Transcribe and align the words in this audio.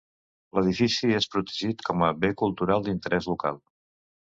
L'edifici 0.57 1.11
és 1.19 1.29
protegit 1.37 1.85
com 1.91 2.09
a 2.09 2.13
bé 2.25 2.35
cultural 2.43 2.91
d'interès 2.91 3.33
local. 3.35 3.67